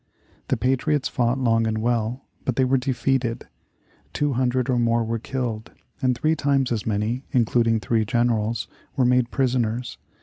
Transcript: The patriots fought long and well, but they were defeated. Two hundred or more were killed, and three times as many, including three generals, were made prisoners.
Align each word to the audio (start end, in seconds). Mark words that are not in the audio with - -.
The 0.47 0.57
patriots 0.57 1.07
fought 1.07 1.37
long 1.37 1.67
and 1.67 1.77
well, 1.77 2.25
but 2.43 2.55
they 2.55 2.65
were 2.65 2.79
defeated. 2.79 3.45
Two 4.13 4.33
hundred 4.33 4.67
or 4.67 4.79
more 4.79 5.03
were 5.03 5.19
killed, 5.19 5.69
and 6.01 6.17
three 6.17 6.35
times 6.35 6.71
as 6.71 6.87
many, 6.87 7.23
including 7.33 7.79
three 7.79 8.03
generals, 8.03 8.67
were 8.95 9.05
made 9.05 9.29
prisoners. 9.29 9.99